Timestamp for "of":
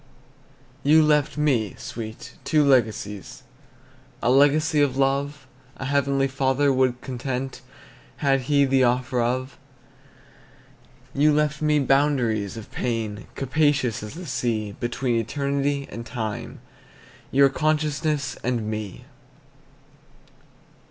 4.81-4.97, 9.21-9.59, 12.57-12.71